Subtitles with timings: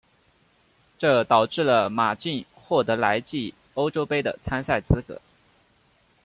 [0.97, 5.21] 这导致了马竞获得来季欧洲杯的参赛资格。